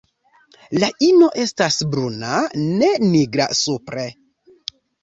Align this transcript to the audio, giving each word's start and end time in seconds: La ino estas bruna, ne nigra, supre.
La 0.83 0.89
ino 1.07 1.27
estas 1.45 1.77
bruna, 1.93 2.41
ne 2.81 2.91
nigra, 3.13 3.51
supre. 3.65 4.11